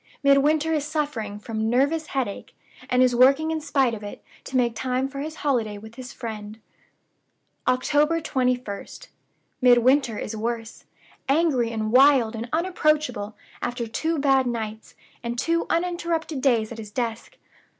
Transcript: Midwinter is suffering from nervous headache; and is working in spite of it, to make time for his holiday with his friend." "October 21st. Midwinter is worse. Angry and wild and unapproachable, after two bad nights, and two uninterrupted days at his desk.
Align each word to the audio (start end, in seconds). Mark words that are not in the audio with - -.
Midwinter 0.23 0.73
is 0.73 0.83
suffering 0.83 1.37
from 1.37 1.69
nervous 1.69 2.07
headache; 2.07 2.57
and 2.89 3.03
is 3.03 3.15
working 3.15 3.51
in 3.51 3.61
spite 3.61 3.93
of 3.93 4.01
it, 4.01 4.23
to 4.45 4.57
make 4.57 4.73
time 4.73 5.07
for 5.07 5.19
his 5.19 5.35
holiday 5.45 5.77
with 5.77 5.93
his 5.93 6.11
friend." 6.11 6.59
"October 7.67 8.19
21st. 8.19 9.09
Midwinter 9.61 10.17
is 10.17 10.35
worse. 10.35 10.85
Angry 11.29 11.69
and 11.71 11.91
wild 11.91 12.35
and 12.35 12.49
unapproachable, 12.51 13.35
after 13.61 13.85
two 13.85 14.17
bad 14.17 14.47
nights, 14.47 14.95
and 15.21 15.37
two 15.37 15.67
uninterrupted 15.69 16.41
days 16.41 16.71
at 16.71 16.79
his 16.79 16.89
desk. 16.89 17.37